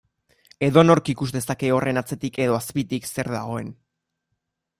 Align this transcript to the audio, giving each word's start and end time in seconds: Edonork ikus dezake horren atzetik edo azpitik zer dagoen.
Edonork 0.67 1.11
ikus 1.13 1.29
dezake 1.35 1.69
horren 1.75 2.01
atzetik 2.03 2.41
edo 2.47 2.59
azpitik 2.63 3.07
zer 3.13 3.31
dagoen. 3.37 3.71